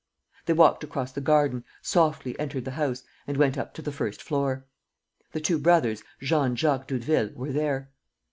[0.47, 4.19] They walked across the garden, softly entered the house and went up to the first
[4.23, 4.65] floor.
[5.31, 7.91] The two brothers, Jean and Jacques Doudeville, were there.